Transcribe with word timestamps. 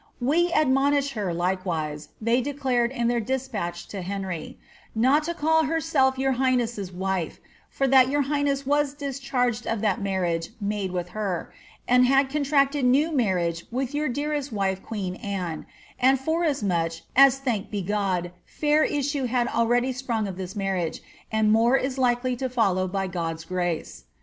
^^ 0.01 0.03
We 0.19 0.51
admonished 0.53 1.11
her, 1.13 1.31
likewise," 1.31 2.09
they 2.19 2.41
de 2.41 2.55
clared 2.55 2.89
in 2.89 3.07
their 3.07 3.19
despatch 3.19 3.87
to 3.89 4.01
Henry, 4.01 4.57
^^ 4.61 4.63
not 4.95 5.21
to 5.25 5.35
call 5.35 5.65
herself 5.65 6.17
your 6.17 6.31
highness' 6.31 6.79
fckfi 6.79 7.37
for 7.69 7.87
that 7.87 8.09
your 8.09 8.23
highness 8.23 8.65
was 8.65 8.95
discharged 8.95 9.67
of 9.67 9.81
that 9.81 10.01
marriage 10.01 10.53
made 10.59 10.89
with 10.89 11.09
her, 11.09 11.53
and 11.87 12.07
had 12.07 12.31
contracted 12.31 12.83
new 12.83 13.11
marriage 13.11 13.65
with 13.69 13.93
your 13.93 14.09
dearest 14.09 14.51
wief 14.51 14.81
queen 14.81 15.19
Anae, 15.19 15.67
and 15.99 16.19
forasmnch 16.19 17.01
(as 17.15 17.37
thanked 17.37 17.69
be 17.69 17.83
uod) 17.83 18.31
fair 18.43 18.83
issue 18.83 19.25
has 19.25 19.47
already 19.49 19.91
sprung 19.93 20.27
of 20.27 20.35
this 20.35 20.55
flMurriage, 20.55 21.01
and 21.31 21.51
more 21.51 21.77
is 21.77 21.99
likely 21.99 22.35
to 22.37 22.49
follow 22.49 22.87
by 22.87 23.05
God's 23.05 23.43
grace." 23.45 24.05